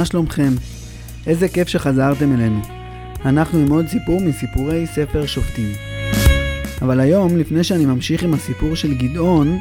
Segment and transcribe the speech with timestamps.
[0.00, 0.52] מה שלומכם?
[1.26, 2.60] איזה כיף שחזרתם אלינו.
[3.24, 5.72] אנחנו עם עוד סיפור מסיפורי ספר שופטים.
[6.82, 9.58] אבל היום, לפני שאני ממשיך עם הסיפור של גדעון,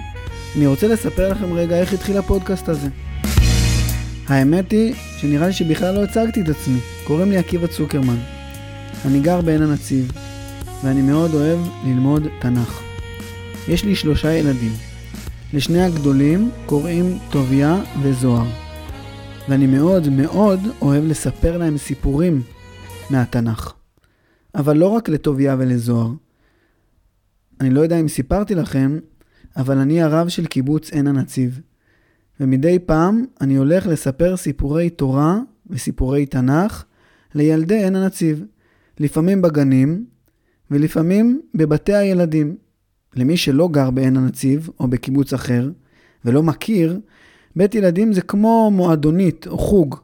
[0.57, 2.87] אני רוצה לספר לכם רגע איך התחיל הפודקאסט הזה.
[4.27, 6.79] האמת היא שנראה לי שבכלל לא הצגתי את עצמי.
[7.03, 8.19] קוראים לי עקיבא צוקרמן.
[9.05, 10.11] אני גר בעין הנציב,
[10.83, 12.81] ואני מאוד אוהב ללמוד תנ"ך.
[13.67, 14.71] יש לי שלושה ילדים.
[15.53, 18.68] לשני הגדולים קוראים טוביה וזוהר.
[19.49, 22.41] ואני מאוד מאוד אוהב לספר להם סיפורים
[23.09, 23.73] מהתנ"ך.
[24.55, 26.11] אבל לא רק לטוביה ולזוהר.
[27.61, 28.99] אני לא יודע אם סיפרתי לכם,
[29.57, 31.59] אבל אני הרב של קיבוץ עין הנציב.
[32.39, 36.83] ומדי פעם אני הולך לספר סיפורי תורה וסיפורי תנ"ך
[37.35, 38.43] לילדי עין הנציב.
[38.99, 40.05] לפעמים בגנים
[40.71, 42.55] ולפעמים בבתי הילדים.
[43.15, 45.71] למי שלא גר בעין הנציב או בקיבוץ אחר
[46.25, 46.99] ולא מכיר,
[47.55, 49.95] בית ילדים זה כמו מועדונית או חוג,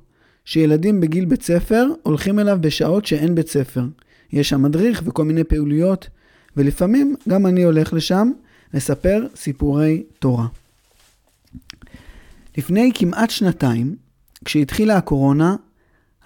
[0.45, 3.85] שילדים בגיל בית ספר הולכים אליו בשעות שאין בית ספר.
[4.33, 6.09] יש שם מדריך וכל מיני פעילויות,
[6.57, 8.31] ולפעמים גם אני הולך לשם
[8.73, 10.47] לספר סיפורי תורה.
[12.57, 13.95] לפני כמעט שנתיים,
[14.45, 15.55] כשהתחילה הקורונה,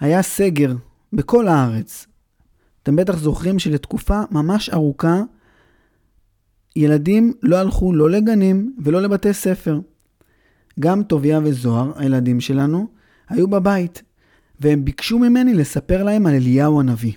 [0.00, 0.72] היה סגר
[1.12, 2.06] בכל הארץ.
[2.82, 5.22] אתם בטח זוכרים שלתקופה ממש ארוכה,
[6.76, 9.80] ילדים לא הלכו לא לגנים ולא לבתי ספר.
[10.80, 12.86] גם טוביה וזוהר, הילדים שלנו,
[13.28, 14.02] היו בבית,
[14.60, 17.12] והם ביקשו ממני לספר להם על אליהו הנביא.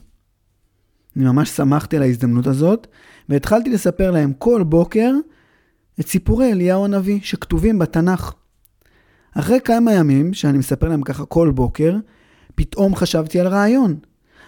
[1.15, 2.87] אני ממש שמחתי על ההזדמנות הזאת,
[3.29, 5.11] והתחלתי לספר להם כל בוקר
[5.99, 8.33] את סיפורי אליהו הנביא שכתובים בתנ"ך.
[9.33, 11.97] אחרי כמה ימים, שאני מספר להם ככה כל בוקר,
[12.55, 13.95] פתאום חשבתי על רעיון.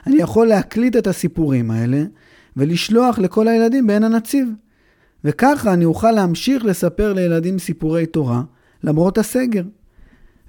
[0.08, 2.04] אני יכול להקליט את הסיפורים האלה
[2.58, 4.50] ולשלוח לכל הילדים בעין הנציב.
[5.24, 8.42] וככה אני אוכל להמשיך לספר לילדים סיפורי תורה,
[8.85, 9.63] למרות הסגר.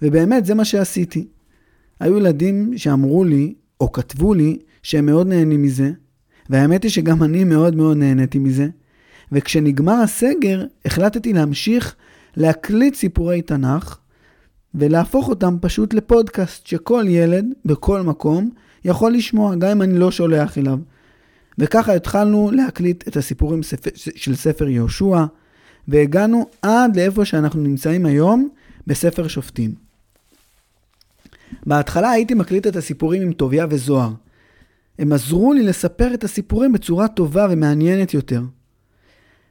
[0.03, 1.27] ובאמת, זה מה שעשיתי.
[2.01, 5.91] היו ילדים שאמרו לי, או כתבו לי, שהם מאוד נהנים מזה,
[6.51, 8.69] והאמת היא שגם אני מאוד מאוד נהניתי מזה.
[9.33, 11.95] וכשנגמר הסגר, החלטתי להמשיך
[12.37, 13.99] להקליט סיפורי תנ"ך,
[14.75, 18.51] ולהפוך אותם פשוט לפודקאסט שכל ילד, בכל מקום,
[18.85, 20.79] יכול לשמוע, גם אם אני לא שולח אליו.
[21.59, 23.61] וככה התחלנו להקליט את הסיפורים
[23.95, 25.25] של ספר יהושע,
[25.89, 28.49] והגענו עד לאיפה שאנחנו נמצאים היום,
[28.87, 29.75] בספר שופטים.
[31.67, 34.13] בהתחלה הייתי מקליט את הסיפורים עם טוביה וזוהר.
[34.99, 38.43] הם עזרו לי לספר את הסיפורים בצורה טובה ומעניינת יותר.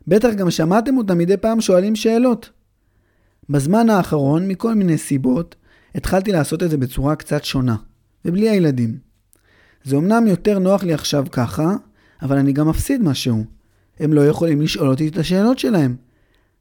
[0.08, 2.50] בטח גם שמעתם אותם מדי פעם שואלים שאלות.
[3.50, 5.56] בזמן האחרון, מכל מיני סיבות,
[5.96, 7.76] התחלתי לעשות את זה בצורה קצת שונה,
[8.26, 8.98] ובלי הילדים.
[9.84, 11.76] זה אמנם יותר נוח לי עכשיו ככה,
[12.22, 13.46] אבל אני גם מפסיד משהו.
[14.00, 15.96] הם לא יכולים לשאול אותי את השאלות שלהם,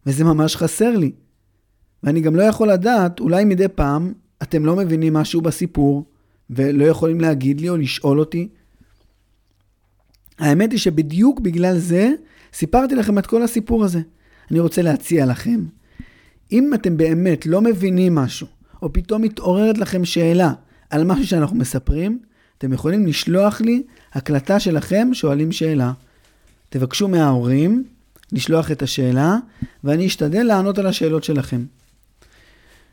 [0.07, 1.13] וזה ממש חסר לי.
[2.03, 6.05] ואני גם לא יכול לדעת, אולי מדי פעם אתם לא מבינים משהו בסיפור,
[6.51, 8.49] ולא יכולים להגיד לי או לשאול אותי.
[10.39, 12.13] האמת היא שבדיוק בגלל זה
[12.53, 14.01] סיפרתי לכם את כל הסיפור הזה.
[14.51, 15.61] אני רוצה להציע לכם,
[16.53, 18.47] אם אתם באמת לא מבינים משהו,
[18.83, 20.53] או פתאום מתעוררת לכם שאלה
[20.91, 22.19] על משהו שאנחנו מספרים,
[22.59, 23.83] אתם יכולים לשלוח לי
[24.13, 25.93] הקלטה שלכם שואלים שאלה.
[26.69, 27.85] תבקשו מההורים
[28.35, 29.37] לשלוח את השאלה,
[29.85, 31.65] ואני אשתדל לענות על השאלות שלכם.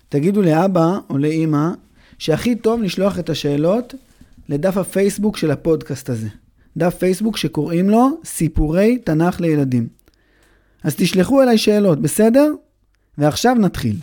[0.09, 1.69] תגידו לאבא או לאימא
[2.17, 3.93] שהכי טוב לשלוח את השאלות
[4.49, 6.27] לדף הפייסבוק של הפודקאסט הזה.
[6.77, 9.87] דף פייסבוק שקוראים לו סיפורי תנ"ך לילדים.
[10.83, 12.53] אז תשלחו אליי שאלות, בסדר?
[13.17, 13.95] ועכשיו נתחיל.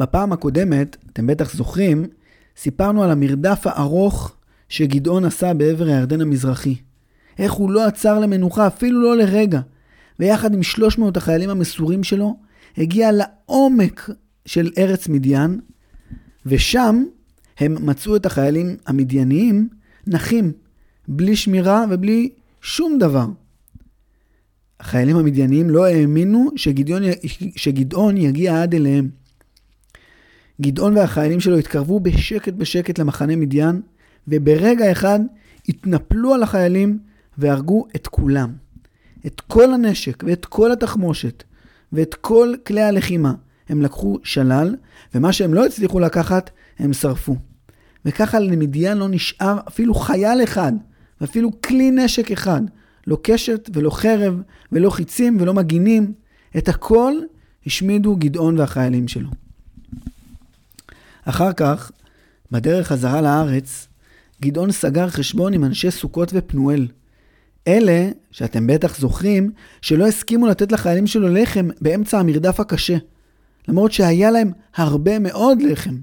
[0.00, 2.06] בפעם הקודמת, אתם בטח זוכרים,
[2.56, 4.32] סיפרנו על המרדף הארוך
[4.68, 6.76] שגדעון עשה בעבר הירדן המזרחי.
[7.38, 9.60] איך הוא לא עצר למנוחה, אפילו לא לרגע.
[10.18, 12.36] ויחד עם 300 החיילים המסורים שלו,
[12.78, 14.10] הגיע לעומק
[14.46, 15.60] של ארץ מדיין,
[16.46, 17.04] ושם
[17.58, 19.68] הם מצאו את החיילים המדייניים
[20.06, 20.52] נחים,
[21.08, 22.28] בלי שמירה ובלי
[22.62, 23.26] שום דבר.
[24.80, 27.02] החיילים המדייניים לא האמינו שגדעון,
[27.56, 29.10] שגדעון יגיע עד אליהם.
[30.60, 33.80] גדעון והחיילים שלו התקרבו בשקט בשקט למחנה מדיין,
[34.28, 35.20] וברגע אחד
[35.68, 36.98] התנפלו על החיילים
[37.40, 38.52] והרגו את כולם.
[39.26, 41.44] את כל הנשק ואת כל התחמושת
[41.92, 43.32] ואת כל כלי הלחימה.
[43.68, 44.76] הם לקחו שלל,
[45.14, 47.36] ומה שהם לא הצליחו לקחת, הם שרפו.
[48.04, 50.72] וככה למדיין לא נשאר אפילו חייל אחד,
[51.20, 52.62] ואפילו כלי נשק אחד.
[53.06, 54.42] לא קשת ולא חרב
[54.72, 56.12] ולא חיצים ולא מגינים.
[56.58, 57.14] את הכל
[57.66, 59.30] השמידו גדעון והחיילים שלו.
[61.24, 61.90] אחר כך,
[62.50, 63.88] בדרך חזרה לארץ,
[64.42, 66.86] גדעון סגר חשבון עם אנשי סוכות ופנואל.
[67.68, 69.52] אלה, שאתם בטח זוכרים,
[69.82, 72.96] שלא הסכימו לתת לחיילים שלו לחם באמצע המרדף הקשה.
[73.68, 75.96] למרות שהיה להם הרבה מאוד לחם.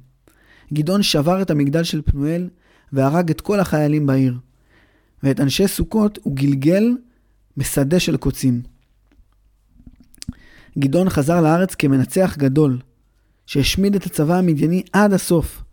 [0.74, 2.50] גדעון שבר את המגדל של פנואל
[2.94, 4.38] והרג את כל החיילים בעיר.
[5.24, 6.98] ואת אנשי סוכות הוא גלגל
[7.57, 8.62] בשדה של קוצים.
[10.80, 12.80] גדעון חזר לארץ כמנצח גדול,
[13.45, 15.63] שהשמיד את הצבא המדייני עד הסוף,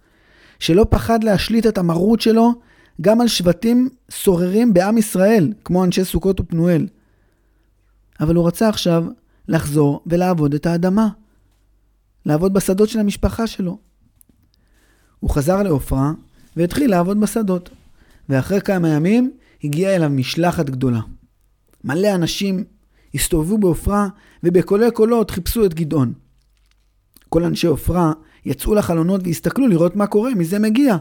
[0.59, 2.55] שלא פחד להשליט את המרות שלו
[3.01, 6.87] גם על שבטים סוררים בעם ישראל, כמו אנשי סוכות ופנואל.
[8.21, 9.05] אבל הוא רצה עכשיו
[9.49, 11.09] לחזור ולעבוד את האדמה.
[12.27, 13.79] לעבוד בשדות של המשפחה שלו.
[15.21, 16.13] הוא חזר לעופרה
[16.57, 17.71] והתחיל לעבוד בשדות.
[18.29, 19.33] ואחרי כמה ימים
[19.65, 21.01] הגיעה אליו משלחת גדולה.
[21.85, 22.65] מלא אנשים
[23.15, 24.09] הסתובבו בעופרה
[24.43, 26.13] ובקולי קולות חיפשו את גדעון.
[27.29, 28.13] כל אנשי עופרה
[28.45, 30.97] יצאו לחלונות והסתכלו לראות מה קורה, מי זה מגיע.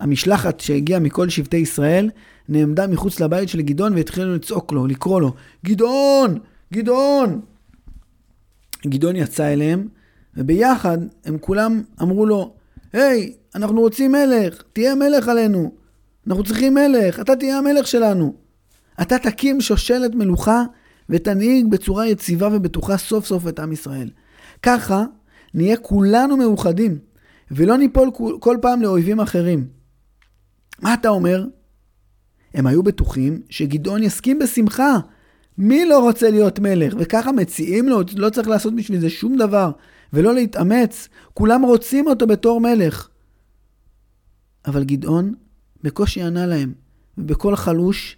[0.00, 2.10] המשלחת שהגיעה מכל שבטי ישראל
[2.48, 5.34] נעמדה מחוץ לבית של גדעון והתחילו לצעוק לו, לקרוא לו,
[5.64, 6.38] גדעון!
[6.72, 7.40] גדעון!
[8.86, 9.88] גדעון יצא אליהם,
[10.36, 12.54] וביחד הם כולם אמרו לו,
[12.92, 15.72] היי, אנחנו רוצים מלך, תהיה מלך עלינו.
[16.26, 18.34] אנחנו צריכים מלך, אתה תהיה המלך שלנו.
[19.02, 20.62] אתה תקים שושלת מלוכה
[21.08, 24.10] ותנהיג בצורה יציבה ובטוחה סוף סוף את עם ישראל.
[24.62, 25.04] ככה
[25.54, 26.98] נהיה כולנו מאוחדים,
[27.50, 28.10] ולא ניפול
[28.40, 29.77] כל פעם לאויבים אחרים.
[30.82, 31.44] מה אתה אומר?
[32.54, 34.98] הם היו בטוחים שגדעון יסכים בשמחה.
[35.58, 36.94] מי לא רוצה להיות מלך?
[36.98, 39.70] וככה מציעים לו, לא צריך לעשות בשביל זה שום דבר,
[40.12, 41.08] ולא להתאמץ.
[41.34, 43.08] כולם רוצים אותו בתור מלך.
[44.66, 45.34] אבל גדעון
[45.82, 46.72] בקושי ענה להם,
[47.18, 48.16] ובקול חלוש,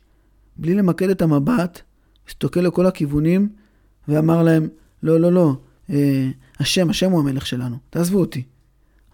[0.57, 1.81] בלי למקד את המבט,
[2.29, 3.49] הסתכל לכל הכיוונים,
[4.09, 4.69] ואמר להם,
[5.03, 5.57] לא, לא, לא,
[5.91, 6.31] אה,
[6.61, 8.43] השם, השם הוא המלך שלנו, תעזבו אותי.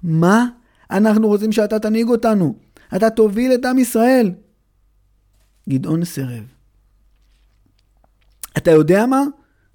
[0.03, 0.47] מה?
[0.91, 2.66] אנחנו רוצים שאתה תנהיג אותנו.
[2.97, 4.33] אתה תוביל את עם ישראל.
[5.69, 6.45] גדעון סירב.
[8.57, 9.23] אתה יודע מה?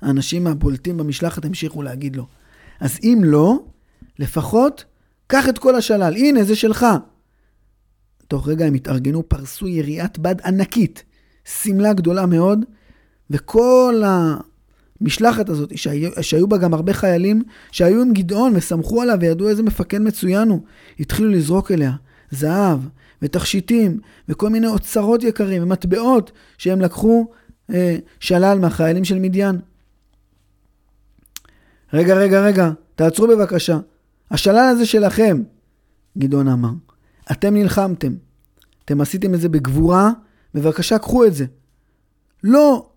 [0.01, 2.27] האנשים הבולטים במשלחת המשיכו להגיד לו.
[2.79, 3.59] אז אם לא,
[4.19, 4.85] לפחות
[5.27, 6.13] קח את כל השלל.
[6.17, 6.85] הנה, זה שלך.
[8.27, 11.03] תוך רגע הם התארגנו, פרסו יריעת בד ענקית,
[11.45, 12.65] שמלה גדולה מאוד,
[13.29, 14.03] וכל
[15.01, 19.63] המשלחת הזאת, שהיו, שהיו בה גם הרבה חיילים, שהיו עם גדעון וסמכו עליו וידעו איזה
[19.63, 20.61] מפקד מצוין הוא,
[20.99, 21.91] התחילו לזרוק אליה
[22.31, 22.79] זהב
[23.21, 27.27] ותכשיטים וכל מיני אוצרות יקרים ומטבעות שהם לקחו
[27.69, 29.59] אה, שלל מהחיילים של מדיין.
[31.93, 33.79] רגע, רגע, רגע, תעצרו בבקשה.
[34.31, 35.43] השלל הזה שלכם,
[36.17, 36.71] גדעון אמר.
[37.31, 38.13] אתם נלחמתם.
[38.85, 40.11] אתם עשיתם את זה בגבורה,
[40.53, 41.45] בבקשה קחו את זה.
[42.43, 42.89] לא!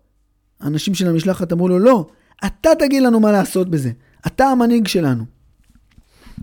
[0.59, 2.07] האנשים של המשלחת אמרו לו, לא,
[2.45, 3.91] אתה תגיד לנו מה לעשות בזה.
[4.27, 5.23] אתה המנהיג שלנו.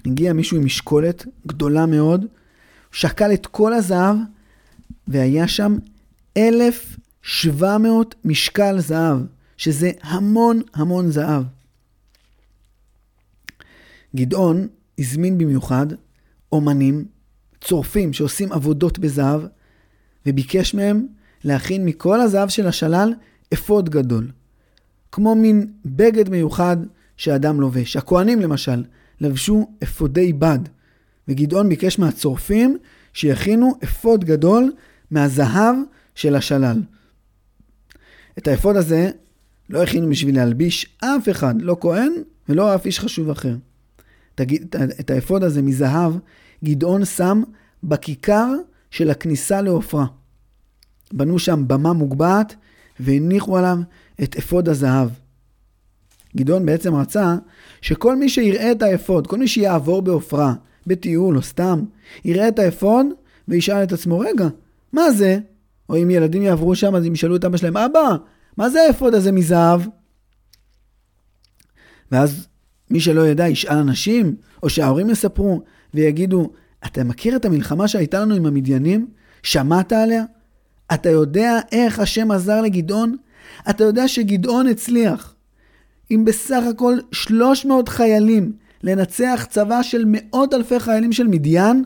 [0.06, 2.26] הגיע מישהו עם משקולת גדולה מאוד,
[2.92, 4.16] שקל את כל הזהב,
[5.08, 5.76] והיה שם
[6.36, 9.18] 1,700 משקל זהב,
[9.56, 11.42] שזה המון המון זהב.
[14.16, 14.68] גדעון
[14.98, 15.86] הזמין במיוחד
[16.52, 17.04] אומנים
[17.60, 19.40] צורפים שעושים עבודות בזהב,
[20.26, 21.06] וביקש מהם
[21.44, 23.14] להכין מכל הזהב של השלל
[23.52, 24.30] אפוד גדול.
[25.12, 26.76] כמו מין בגד מיוחד
[27.16, 27.96] שאדם לובש.
[27.96, 28.84] הכוהנים למשל
[29.20, 30.58] לבשו אפודי בד,
[31.28, 32.78] וגדעון ביקש מהצורפים
[33.12, 34.72] שיכינו אפוד גדול
[35.10, 35.76] מהזהב
[36.14, 36.82] של השלל.
[38.38, 39.10] את האפוד הזה
[39.70, 42.12] לא הכינו בשביל להלביש אף אחד, לא כהן
[42.48, 43.54] ולא אף איש חשוב אחר.
[45.00, 46.12] את האפוד הזה מזהב
[46.64, 47.42] גדעון שם
[47.82, 48.48] בכיכר
[48.90, 50.06] של הכניסה לעופרה.
[51.12, 52.54] בנו שם במה מוגבהת
[53.00, 53.78] והניחו עליו
[54.22, 55.08] את אפוד הזהב.
[56.36, 57.36] גדעון בעצם רצה
[57.80, 60.54] שכל מי שיראה את האפוד, כל מי שיעבור בעופרה,
[60.86, 61.84] בטיול או סתם,
[62.24, 63.06] יראה את האפוד
[63.48, 64.48] וישאל את עצמו, רגע,
[64.92, 65.38] מה זה?
[65.88, 68.16] או אם ילדים יעברו שם אז הם ישאלו את אבא שלהם, אבא,
[68.56, 69.80] מה זה האפוד הזה מזהב?
[72.12, 72.48] ואז
[72.90, 75.62] מי שלא ידע ישאל אנשים, או שההורים יספרו,
[75.94, 76.50] ויגידו,
[76.86, 79.06] אתה מכיר את המלחמה שהייתה לנו עם המדיינים?
[79.42, 80.24] שמעת עליה?
[80.94, 83.16] אתה יודע איך השם עזר לגדעון?
[83.70, 85.34] אתה יודע שגדעון הצליח
[86.10, 91.84] עם בסך הכל 300 חיילים לנצח צבא של מאות אלפי חיילים של מדיין?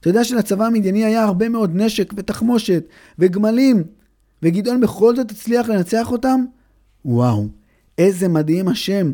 [0.00, 2.84] אתה יודע שלצבא המדייני היה הרבה מאוד נשק ותחמושת
[3.18, 3.84] וגמלים,
[4.42, 6.44] וגדעון בכל זאת הצליח לנצח אותם?
[7.04, 7.48] וואו,
[7.98, 9.12] איזה מדהים השם.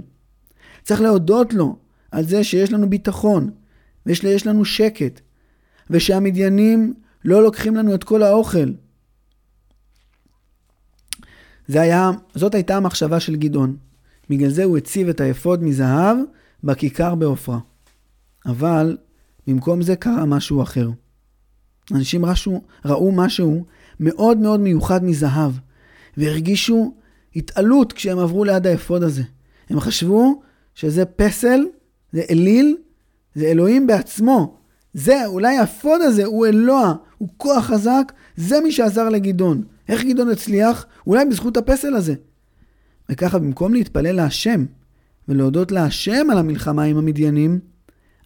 [0.82, 1.76] צריך להודות לו
[2.10, 3.50] על זה שיש לנו ביטחון,
[4.06, 5.20] ויש לנו שקט,
[5.90, 8.72] ושהמדיינים לא לוקחים לנו את כל האוכל.
[11.68, 13.76] זה היה, זאת הייתה המחשבה של גדעון.
[14.30, 16.16] בגלל זה הוא הציב את האפוד מזהב
[16.64, 17.58] בכיכר בעופרה.
[18.46, 18.96] אבל
[19.46, 20.90] במקום זה קרה משהו אחר.
[21.90, 23.64] אנשים ראו, ראו משהו
[24.00, 25.52] מאוד מאוד מיוחד מזהב,
[26.16, 26.94] והרגישו
[27.36, 29.22] התעלות כשהם עברו ליד האפוד הזה.
[29.70, 30.42] הם חשבו
[30.74, 31.60] שזה פסל,
[32.12, 32.76] זה אליל,
[33.34, 34.58] זה אלוהים בעצמו.
[34.94, 39.62] זה, אולי האפוד הזה הוא אלוה, הוא כוח חזק, זה מי שעזר לגדעון.
[39.88, 40.86] איך גדעון הצליח?
[41.06, 42.14] אולי בזכות הפסל הזה.
[43.08, 44.64] וככה במקום להתפלל להשם
[45.28, 47.60] ולהודות להשם על המלחמה עם המדיינים,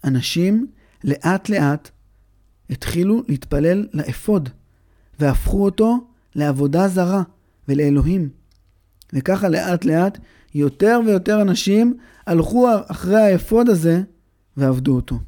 [0.03, 0.67] אנשים
[1.03, 1.89] לאט לאט
[2.69, 4.49] התחילו להתפלל לאפוד,
[5.19, 7.23] והפכו אותו לעבודה זרה
[7.67, 8.29] ולאלוהים.
[9.13, 10.17] וככה לאט לאט
[10.55, 14.01] יותר ויותר אנשים הלכו אחרי האפוד הזה
[14.57, 15.19] ועבדו אותו.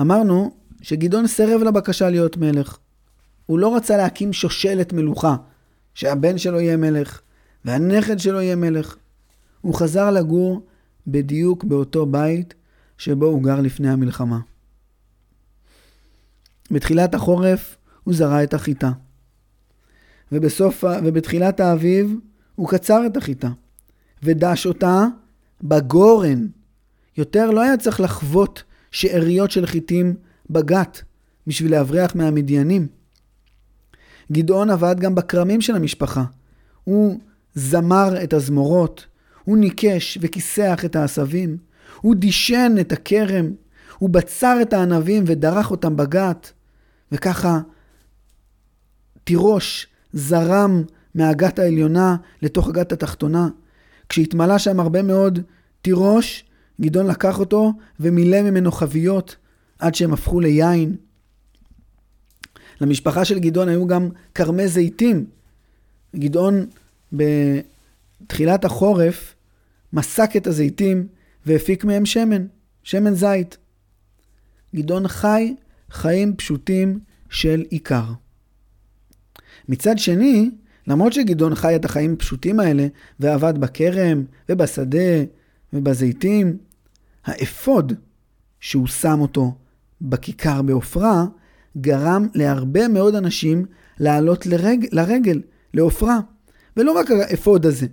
[0.00, 2.78] אמרנו שגדעון סירב לבקשה להיות מלך.
[3.46, 5.36] הוא לא רצה להקים שושלת מלוכה,
[5.94, 7.20] שהבן שלו יהיה מלך
[7.64, 8.96] והנכד שלו יהיה מלך.
[9.62, 10.66] הוא חזר לגור
[11.06, 12.54] בדיוק באותו בית
[12.98, 14.40] שבו הוא גר לפני המלחמה.
[16.70, 18.90] בתחילת החורף הוא זרע את החיטה.
[20.32, 22.16] ובסוף, ובתחילת האביב
[22.54, 23.50] הוא קצר את החיטה.
[24.22, 25.06] ודש אותה
[25.62, 26.46] בגורן.
[27.16, 30.14] יותר לא היה צריך לחוות שאריות של חיטים
[30.50, 31.02] בגת
[31.46, 32.86] בשביל להבריח מהמדיינים.
[34.32, 36.24] גדעון עבד גם בכרמים של המשפחה.
[36.84, 37.20] הוא
[37.54, 39.06] זמר את הזמורות,
[39.44, 41.56] הוא ניקש וכיסח את העשבים,
[42.00, 43.50] הוא דישן את הכרם,
[43.98, 46.52] הוא בצר את הענבים ודרך אותם בגת,
[47.12, 47.60] וככה
[49.24, 50.82] תירוש זרם
[51.14, 53.48] מהגת העליונה לתוך הגת התחתונה.
[54.08, 55.38] כשהתמלא שם הרבה מאוד
[55.82, 56.44] תירוש,
[56.80, 59.36] גדעון לקח אותו ומילא ממנו חביות
[59.78, 60.96] עד שהם הפכו ליין.
[62.80, 65.24] למשפחה של גדעון היו גם כרמי זיתים.
[66.16, 66.66] גדעון
[68.22, 69.34] בתחילת החורף
[69.92, 71.06] מסק את הזיתים
[71.46, 72.46] והפיק מהם שמן,
[72.82, 73.56] שמן זית.
[74.74, 75.54] גדעון חי
[75.90, 76.98] חיים פשוטים
[77.30, 78.04] של עיקר.
[79.68, 80.50] מצד שני,
[80.86, 82.86] למרות שגדעון חי את החיים הפשוטים האלה
[83.20, 85.22] ועבד בכרם ובשדה
[85.72, 86.56] ובזיתים,
[87.24, 87.92] האפוד
[88.60, 89.54] שהוא שם אותו
[90.00, 91.24] בכיכר בעופרה,
[91.78, 93.66] גרם להרבה מאוד אנשים
[93.98, 95.42] לעלות לרג, לרגל,
[95.74, 96.20] לעופרה.
[96.76, 97.86] ולא רק האפוד הזה,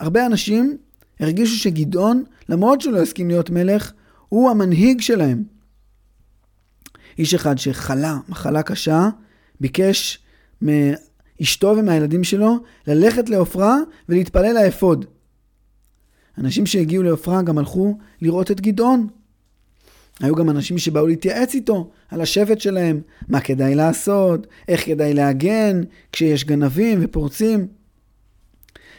[0.00, 0.76] הרבה אנשים
[1.20, 3.92] הרגישו שגדעון, למרות שהוא לא הסכים להיות מלך,
[4.28, 5.42] הוא המנהיג שלהם.
[7.18, 9.08] איש אחד שחלה מחלה קשה,
[9.60, 10.18] ביקש
[10.62, 13.76] מאשתו ומהילדים שלו ללכת לעופרה
[14.08, 15.04] ולהתפלל לאפוד.
[16.38, 19.06] אנשים שהגיעו לעופרה גם הלכו לראות את גדעון.
[20.20, 25.80] היו גם אנשים שבאו להתייעץ איתו על השבט שלהם, מה כדאי לעשות, איך כדאי להגן
[26.12, 27.79] כשיש גנבים ופורצים.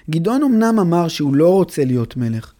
[0.10, 2.54] גדעון אמנם אמר שהוא לא רוצה להיות מלך,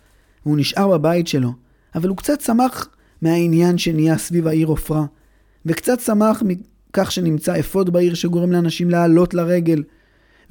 [0.46, 1.54] והוא נשאר בבית שלו,
[1.96, 2.90] אבל הוא קצת שמח
[3.22, 5.06] מהעניין שנהיה סביב העיר עופרה,
[5.66, 9.84] וקצת שמח מכך שנמצא אפוד בעיר שגורם לאנשים לעלות לרגל,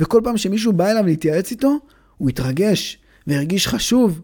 [0.01, 1.77] וכל פעם שמישהו בא אליו להתייעץ איתו,
[2.19, 4.21] הוא התרגש והרגיש חשוב.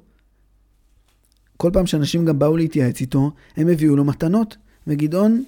[1.57, 4.57] כל פעם שאנשים גם באו להתייעץ איתו, הם הביאו לו מתנות,
[4.87, 5.45] וגדעון,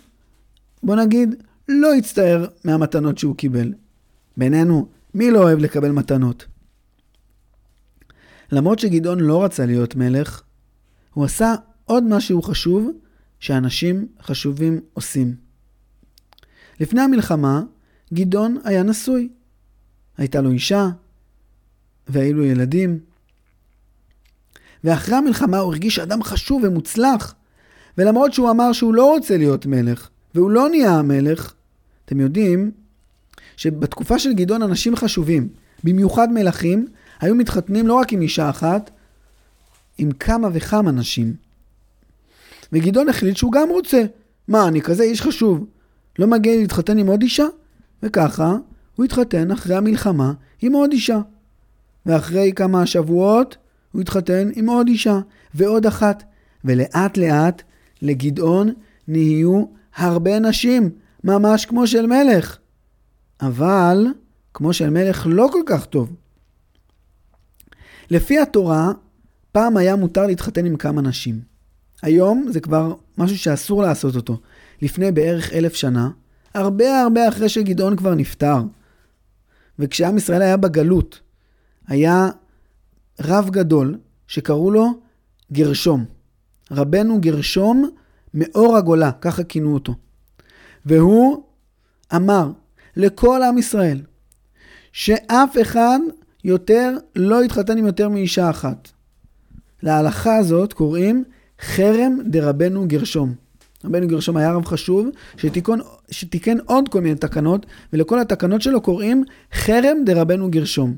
[0.82, 1.34] בוא נגיד,
[1.68, 3.72] לא הצטער מהמתנות שהוא קיבל.
[4.36, 6.46] בינינו, מי לא אוהב לקבל מתנות?
[8.52, 10.42] למרות שגדעון לא רצה להיות מלך,
[11.14, 12.90] הוא עשה עוד משהו חשוב
[13.40, 15.34] שאנשים חשובים עושים.
[16.80, 17.62] לפני המלחמה,
[18.14, 19.28] גדעון היה נשוי.
[20.16, 20.88] הייתה לו אישה,
[22.08, 22.98] והיו לו ילדים.
[24.84, 27.34] ואחרי המלחמה הוא הרגיש אדם חשוב ומוצלח.
[27.98, 31.54] ולמרות שהוא אמר שהוא לא רוצה להיות מלך, והוא לא נהיה המלך,
[32.04, 32.70] אתם יודעים
[33.56, 35.48] שבתקופה של גדעון אנשים חשובים,
[35.84, 36.86] במיוחד מלכים,
[37.20, 38.90] היו מתחתנים לא רק עם אישה אחת,
[39.98, 41.34] עם כמה וכמה נשים.
[42.72, 44.04] וגדעון החליט שהוא גם רוצה.
[44.48, 45.66] מה, אני כזה איש חשוב.
[46.18, 47.46] לא מגיע לי להתחתן עם עוד אישה?
[48.02, 48.56] וככה
[48.96, 50.32] הוא התחתן אחרי המלחמה
[50.62, 51.20] עם עוד אישה.
[52.06, 53.56] ואחרי כמה שבועות
[53.92, 55.20] הוא התחתן עם עוד אישה
[55.54, 56.22] ועוד אחת.
[56.64, 57.62] ולאט לאט
[58.02, 58.72] לגדעון
[59.08, 59.64] נהיו
[59.96, 60.90] הרבה נשים,
[61.24, 62.58] ממש כמו של מלך.
[63.40, 64.06] אבל
[64.54, 66.12] כמו של מלך לא כל כך טוב.
[68.10, 68.92] לפי התורה,
[69.52, 71.40] פעם היה מותר להתחתן עם כמה נשים.
[72.02, 74.40] היום זה כבר משהו שאסור לעשות אותו.
[74.82, 76.10] לפני בערך אלף שנה,
[76.54, 78.62] הרבה הרבה אחרי שגדעון כבר נפטר,
[79.78, 81.20] וכשעם ישראל היה בגלות,
[81.86, 82.28] היה
[83.20, 85.00] רב גדול שקראו לו
[85.52, 86.04] גרשום.
[86.70, 87.90] רבנו גרשום
[88.34, 89.94] מאור הגולה, ככה כינו אותו.
[90.86, 91.42] והוא
[92.16, 92.50] אמר
[92.96, 94.02] לכל עם ישראל
[94.92, 95.98] שאף אחד
[96.44, 98.88] יותר לא יתחתן עם יותר מאישה אחת.
[99.82, 101.24] להלכה הזאת קוראים
[101.60, 103.34] חרם דרבנו גרשום.
[103.84, 105.80] רבנו גרשום היה רב חשוב שתיקון,
[106.10, 110.94] שתיקן עוד כל מיני תקנות, ולכל התקנות שלו קוראים חרם דרבנו גרשום.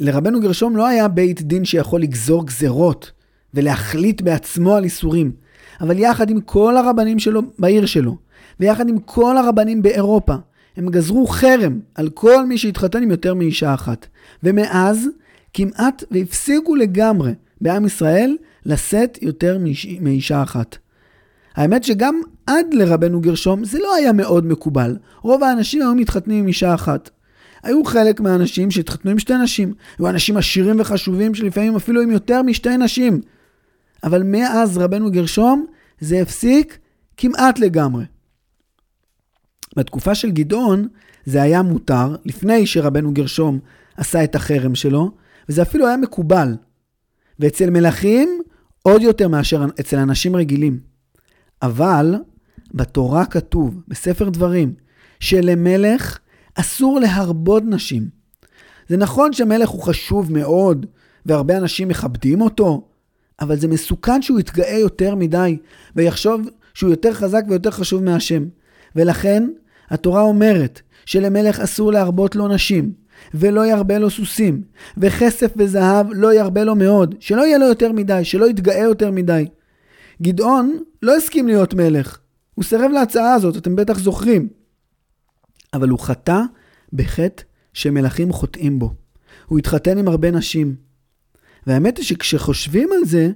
[0.00, 3.10] לרבנו גרשום לא היה בית דין שיכול לגזור גזרות
[3.54, 5.32] ולהחליט בעצמו על איסורים,
[5.80, 8.16] אבל יחד עם כל הרבנים שלו בעיר שלו,
[8.60, 10.34] ויחד עם כל הרבנים באירופה,
[10.78, 14.06] הם גזרו חרם על כל מי שהתחתן עם יותר מאישה אחת.
[14.42, 15.08] ומאז
[15.54, 19.58] כמעט והפסיקו לגמרי בעם ישראל לשאת יותר
[20.00, 20.76] מאישה אחת.
[21.54, 24.96] האמת שגם עד לרבנו גרשום זה לא היה מאוד מקובל.
[25.22, 27.10] רוב האנשים היו מתחתנים עם אישה אחת.
[27.62, 29.74] היו חלק מהאנשים שהתחתנו עם שתי נשים.
[29.98, 33.20] היו אנשים עשירים וחשובים שלפעמים אפילו עם יותר משתי נשים.
[34.04, 35.66] אבל מאז רבנו גרשום
[36.00, 36.78] זה הפסיק
[37.16, 38.04] כמעט לגמרי.
[39.78, 40.88] בתקופה של גדעון
[41.24, 43.58] זה היה מותר, לפני שרבנו גרשום
[43.96, 45.10] עשה את החרם שלו,
[45.48, 46.56] וזה אפילו היה מקובל.
[47.38, 48.42] ואצל מלכים
[48.82, 50.80] עוד יותר מאשר אצל אנשים רגילים.
[51.62, 52.14] אבל
[52.74, 54.74] בתורה כתוב, בספר דברים,
[55.20, 56.18] שלמלך
[56.54, 58.08] אסור להרבות נשים.
[58.88, 60.86] זה נכון שמלך הוא חשוב מאוד,
[61.26, 62.88] והרבה אנשים מכבדים אותו,
[63.40, 65.58] אבל זה מסוכן שהוא יתגאה יותר מדי,
[65.96, 68.44] ויחשוב שהוא יותר חזק ויותר חשוב מהשם.
[68.96, 69.48] ולכן,
[69.90, 72.92] התורה אומרת שלמלך אסור להרבות לו נשים,
[73.34, 74.62] ולא ירבה לו סוסים,
[74.98, 79.46] וכסף וזהב לא ירבה לו מאוד, שלא יהיה לו יותר מדי, שלא יתגאה יותר מדי.
[80.22, 82.18] גדעון לא הסכים להיות מלך,
[82.54, 84.48] הוא סירב להצעה הזאת, אתם בטח זוכרים.
[85.74, 86.40] אבל הוא חטא
[86.92, 87.42] בחטא
[87.72, 88.94] שמלכים חוטאים בו.
[89.46, 90.74] הוא התחתן עם הרבה נשים.
[91.66, 93.30] והאמת היא שכשחושבים על זה,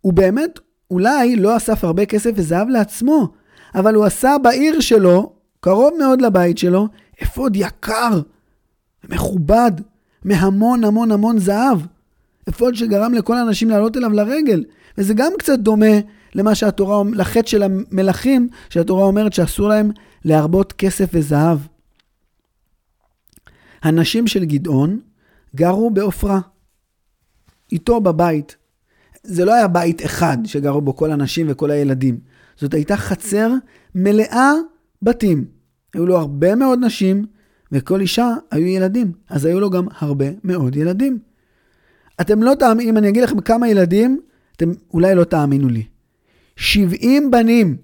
[0.00, 0.58] הוא באמת
[0.90, 3.28] אולי לא אסף הרבה כסף וזהב לעצמו,
[3.74, 6.88] אבל הוא עשה בעיר שלו, קרוב מאוד לבית שלו,
[7.22, 8.20] אפוד יקר,
[9.08, 9.72] מכובד,
[10.24, 11.78] מהמון המון המון זהב.
[12.48, 14.64] אפוד שגרם לכל האנשים לעלות אליו לרגל.
[14.98, 15.96] וזה גם קצת דומה
[16.34, 19.90] למה שהתורה, לחטא של המלכים, שהתורה אומרת שאסור להם
[20.24, 21.58] להרבות כסף וזהב.
[23.82, 25.00] הנשים של גדעון
[25.56, 26.40] גרו בעופרה,
[27.72, 28.56] איתו בבית.
[29.22, 32.18] זה לא היה בית אחד שגרו בו כל הנשים וכל הילדים.
[32.56, 33.50] זאת הייתה חצר
[33.94, 34.52] מלאה
[35.06, 35.44] בתים.
[35.94, 37.26] היו לו הרבה מאוד נשים,
[37.72, 39.12] וכל אישה היו ילדים.
[39.28, 41.18] אז היו לו גם הרבה מאוד ילדים.
[42.20, 44.20] אתם לא תאמינו, אם אני אגיד לכם כמה ילדים,
[44.56, 45.86] אתם אולי לא תאמינו לי.
[46.56, 47.76] 70 בנים.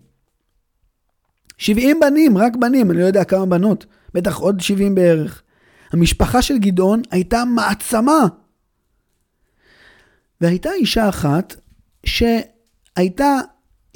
[1.59, 3.87] 70 בנים, רק בנים, אני לא יודע כמה בנות.
[4.15, 5.43] בטח עוד 70 בערך.
[5.93, 8.27] המשפחה של גדעון הייתה מעצמה.
[10.41, 11.57] והייתה אישה אחת
[12.07, 13.39] שהייתה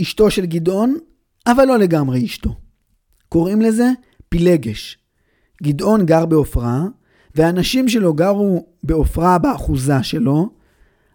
[0.02, 0.98] אשתו של גדעון,
[1.46, 2.65] אבל לא לגמרי אשתו.
[3.36, 3.90] קוראים לזה
[4.28, 4.98] פילגש.
[5.62, 6.84] גדעון גר בעופרה,
[7.34, 10.50] והאנשים שלו גרו בעופרה באחוזה שלו,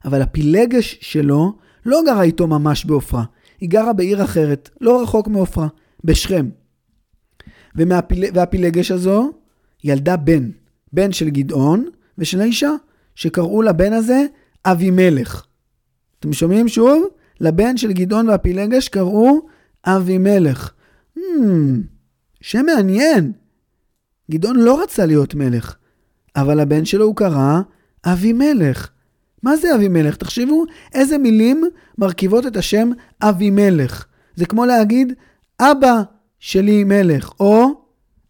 [0.06, 1.54] אבל הפילגש שלו
[1.86, 3.24] לא גרה איתו ממש בעופרה,
[3.62, 5.68] היא גרה בעיר אחרת, לא רחוק מעופרה,
[6.04, 6.50] בשכם.
[7.76, 8.24] ומהפיל...
[8.34, 9.32] והפילגש הזו
[9.84, 10.50] ילדה בן,
[10.94, 11.86] בן של גדעון
[12.18, 12.72] ושל האישה,
[13.16, 14.26] שקראו לבן הזה
[14.66, 15.46] אבימלך.
[16.20, 17.04] אתם שומעים שוב?
[17.40, 19.48] לבן של גדעון והפילגש קראו
[19.86, 20.72] אבימלך.
[21.18, 21.22] Hmm,
[22.42, 23.32] שם מעניין.
[24.32, 25.76] גדעון לא רצה להיות מלך,
[26.36, 27.60] אבל הבן שלו הוא קרא
[28.06, 28.90] אבימלך.
[29.44, 30.16] מה זה אבימלך?
[30.16, 31.64] תחשבו איזה מילים
[31.98, 32.90] מרכיבות את השם
[33.22, 34.06] אבימלך.
[34.36, 35.14] זה כמו להגיד
[35.60, 36.02] אבא
[36.40, 37.68] שלי מלך, או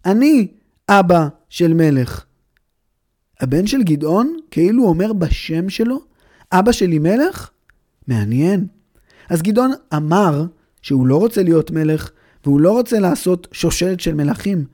[0.06, 0.48] אני
[0.90, 2.26] אבא של מלך.
[3.40, 6.02] הבן של גדעון כאילו אומר בשם שלו,
[6.52, 7.50] אבא שלי מלך?
[8.08, 8.68] מעניין.
[9.30, 10.46] אז גדעון אמר
[10.82, 12.12] שהוא לא רוצה להיות מלך,
[12.46, 14.66] והוא לא רוצה לעשות שושלת של מלכים,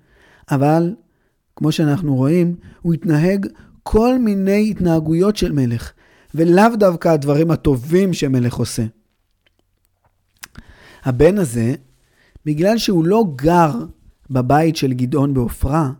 [0.51, 0.95] אבל
[1.55, 3.47] כמו שאנחנו רואים, הוא התנהג
[3.83, 5.91] כל מיני התנהגויות של מלך.
[6.35, 8.85] ולאו דווקא הדברים הטובים שמלך עושה.
[11.03, 11.75] הבן הזה,
[12.45, 13.71] בגלל שהוא לא גר
[14.29, 15.91] בבית של גדעון בעופרה,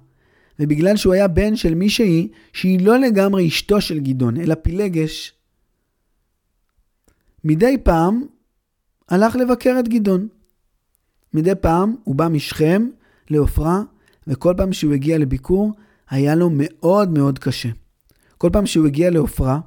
[0.59, 5.33] ובגלל שהוא היה בן של מישהי שהיא לא לגמרי אשתו של גדעון, אלא פילגש,
[7.43, 8.25] מדי פעם
[9.09, 10.27] הלך לבקר את גדעון.
[11.37, 12.89] מדי פעם הוא בא משכם
[13.29, 13.81] לעופרה,
[14.27, 15.71] וכל פעם שהוא הגיע לביקור,
[16.09, 17.69] היה לו מאוד מאוד קשה.
[18.37, 19.59] כל פעם שהוא הגיע לעופרה,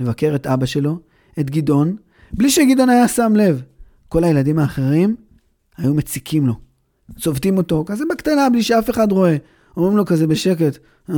[0.00, 0.98] לבקר את אבא שלו,
[1.40, 1.96] את גדעון,
[2.32, 3.62] בלי שגדעון היה שם לב.
[4.08, 5.16] כל הילדים האחרים
[5.76, 6.54] היו מציקים לו.
[7.18, 9.36] צובטים אותו, כזה בקטנה, בלי שאף אחד רואה.
[9.76, 10.78] אומרים לו כזה בשקט,
[11.10, 11.14] אה,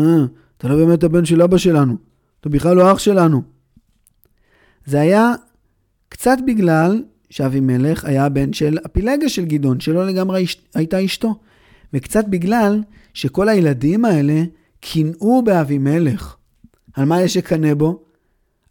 [0.56, 1.96] אתה לא באמת הבן של אבא שלנו,
[2.40, 3.42] אתה בכלל לא אח שלנו.
[4.86, 5.32] זה היה
[6.08, 11.34] קצת בגלל שאבימלך היה הבן של הפילגה של גדעון, שלא לגמרי הייתה אשתו.
[11.92, 12.82] וקצת בגלל
[13.14, 14.42] שכל הילדים האלה
[14.80, 16.36] קינאו באבימלך.
[16.94, 18.02] על מה יש לקנא בו?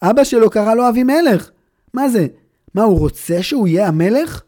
[0.01, 1.49] אבא שלו קרא לו אבימלך.
[1.93, 2.27] מה זה?
[2.75, 4.41] מה, הוא רוצה שהוא יהיה המלך?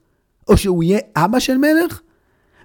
[0.48, 2.02] או שהוא יהיה אבא של מלך?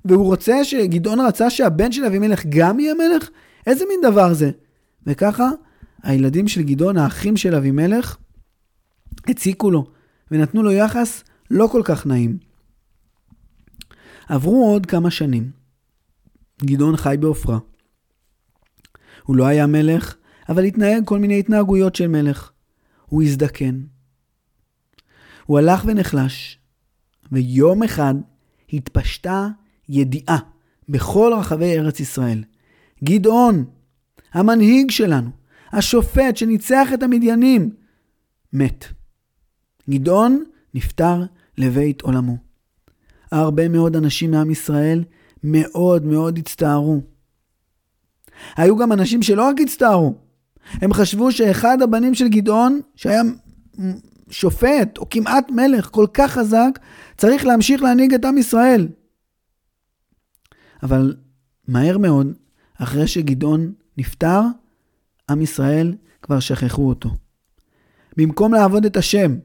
[0.05, 3.29] והוא רוצה שגדעון רצה שהבן של אבימלך גם יהיה מלך?
[3.67, 4.51] איזה מין דבר זה?
[5.07, 5.51] וככה
[6.03, 8.17] הילדים של גדעון, האחים של אבימלך,
[9.29, 9.85] הציקו לו
[10.31, 12.39] ונתנו לו יחס לא כל כך נעים.
[14.29, 15.51] עברו עוד כמה שנים.
[16.65, 17.59] גדעון חי בעופרה.
[19.23, 20.17] הוא לא היה מלך,
[20.49, 22.51] אבל התנהג כל מיני התנהגויות של מלך.
[23.07, 23.81] הוא הזדקן.
[25.47, 26.59] הוא הלך ונחלש,
[27.33, 28.15] ויום אחד
[28.73, 29.49] התפשטה
[29.89, 30.39] ידיעה
[30.89, 32.45] בכל רחבי ארץ ישראל.
[33.05, 33.65] גדעון,
[34.33, 35.31] המנהיג שלנו,
[35.73, 37.75] השופט שניצח את המדיינים,
[38.53, 38.85] מת.
[39.91, 41.23] גדעון נפטר
[41.59, 42.37] לבית עולמו.
[43.33, 45.05] הרבה מאוד אנשים מעם ישראל
[45.45, 47.01] מאוד מאוד הצטערו.
[48.57, 50.15] היו גם אנשים שלא רק הצטערו,
[50.73, 53.23] הם חשבו שאחד הבנים של גדעון, שהיה
[54.31, 56.79] שופט או כמעט מלך כל כך חזק,
[57.17, 58.89] צריך להמשיך להנהיג את עם ישראל.
[60.83, 61.15] אבל
[61.69, 62.27] מהר מאוד,
[62.79, 64.41] אחרי שגדעון נפטר,
[65.31, 67.11] עם ישראל כבר שכחו אותו.
[68.17, 69.37] במקום לעבוד את השם,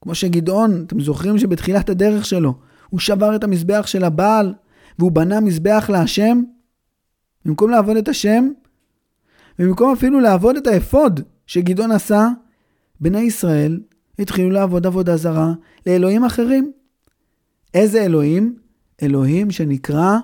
[0.00, 2.54] כמו שגדעון, אתם זוכרים שבתחילת הדרך שלו,
[2.90, 4.54] הוא שבר את המזבח של הבעל,
[4.98, 6.42] והוא בנה מזבח להשם?
[7.44, 8.48] במקום לעבוד את השם,
[9.58, 12.28] ובמקום אפילו לעבוד את האפוד שגדעון עשה,
[13.00, 13.80] בני ישראל
[14.18, 15.52] התחילו לעבוד עבודה זרה
[15.86, 16.72] לאלוהים אחרים.
[17.74, 18.58] איזה אלוהים?
[19.02, 20.18] אלוהים שנקרא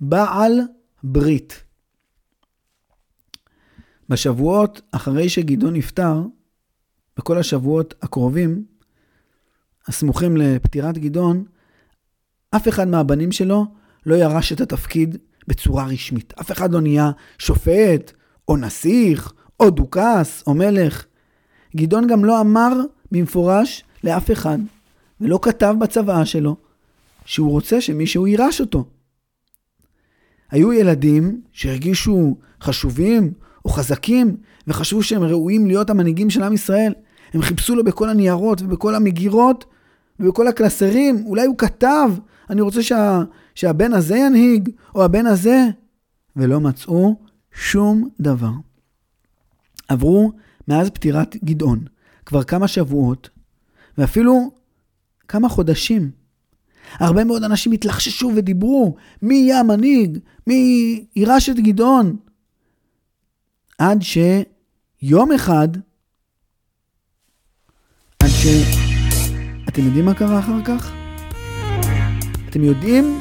[0.00, 0.60] בעל
[1.04, 1.62] ברית.
[4.08, 6.22] בשבועות אחרי שגדעון נפטר,
[7.16, 8.64] בכל השבועות הקרובים,
[9.88, 11.44] הסמוכים לפטירת גדעון,
[12.56, 13.66] אף אחד מהבנים שלו
[14.06, 15.16] לא ירש את התפקיד
[15.48, 16.32] בצורה רשמית.
[16.40, 18.12] אף אחד לא נהיה שופט,
[18.48, 21.04] או נסיך, או דוכס, או מלך.
[21.76, 22.72] גדעון גם לא אמר
[23.12, 24.58] במפורש לאף אחד,
[25.20, 26.56] ולא כתב בצוואה שלו,
[27.24, 28.84] שהוא רוצה שמישהו יירש אותו.
[30.50, 33.32] היו ילדים שהרגישו חשובים
[33.64, 36.92] או חזקים, וחשבו שהם ראויים להיות המנהיגים של עם ישראל.
[37.34, 39.64] הם חיפשו לו בכל הניירות ובכל המגירות
[40.20, 41.26] ובכל הקלסרים.
[41.26, 42.10] אולי הוא כתב,
[42.50, 43.22] אני רוצה שה,
[43.54, 45.64] שהבן הזה ינהיג, או הבן הזה,
[46.36, 47.16] ולא מצאו
[47.52, 48.52] שום דבר.
[49.88, 50.32] עברו
[50.68, 51.84] מאז פטירת גדעון
[52.26, 53.30] כבר כמה שבועות,
[53.98, 54.50] ואפילו
[55.28, 56.10] כמה חודשים.
[56.92, 60.18] הרבה מאוד אנשים התלחששו ודיברו, מי יהיה המנהיג?
[60.46, 62.16] מי יירש את גדעון?
[63.78, 65.68] עד שיום אחד,
[68.20, 68.83] עד ש...
[69.74, 70.92] אתם יודעים מה קרה אחר כך?
[72.48, 73.20] אתם יודעים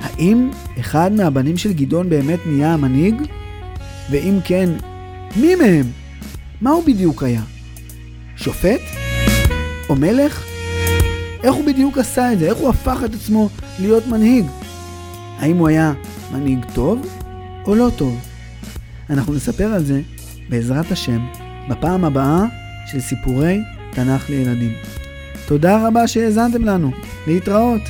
[0.00, 3.22] האם אחד מהבנים של גדעון באמת נהיה המנהיג?
[4.10, 4.70] ואם כן,
[5.36, 5.86] מי מהם?
[6.60, 7.42] מה הוא בדיוק היה?
[8.36, 8.80] שופט?
[9.88, 10.44] או מלך?
[11.42, 12.46] איך הוא בדיוק עשה את זה?
[12.48, 13.48] איך הוא הפך את עצמו
[13.80, 14.46] להיות מנהיג?
[15.38, 15.92] האם הוא היה
[16.32, 17.06] מנהיג טוב
[17.64, 18.18] או לא טוב?
[19.10, 20.00] אנחנו נספר על זה,
[20.48, 21.26] בעזרת השם,
[21.68, 22.44] בפעם הבאה
[22.86, 23.60] של סיפורי
[23.92, 24.72] תנ"ך לילדים.
[25.48, 26.90] תודה רבה שהאזנתם לנו.
[27.26, 27.80] להתראות.